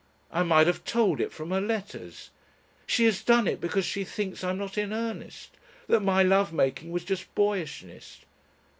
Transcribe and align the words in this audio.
I 0.31 0.41
might 0.41 0.65
have 0.65 0.83
told 0.83 1.21
it 1.21 1.31
from 1.31 1.51
her 1.51 1.61
letters. 1.61 2.31
She 2.87 3.05
has 3.05 3.21
done 3.21 3.45
it 3.47 3.61
because 3.61 3.85
she 3.85 4.03
thinks 4.03 4.43
I 4.43 4.49
am 4.49 4.57
not 4.57 4.75
in 4.75 4.91
earnest, 4.93 5.49
that 5.85 5.99
my 5.99 6.23
love 6.23 6.51
making 6.51 6.91
was 6.91 7.03
just 7.03 7.35
boyishness 7.35 8.21